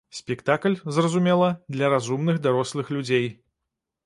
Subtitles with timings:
[0.09, 3.29] Спектакль, зразумела, для разумных дарослых людзей.